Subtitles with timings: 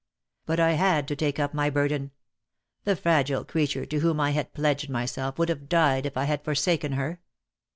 [0.47, 2.09] "But I had to take up my burden.
[2.85, 6.43] The fragile creature to whom I had pledged myself would have died if I had
[6.43, 7.21] forsaken her.